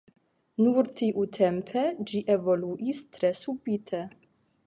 Nur 0.67 0.87
tiutempe 1.01 1.83
ĝi 2.11 2.23
evoluis 2.37 3.05
tre 3.17 3.33
subite. 3.43 4.01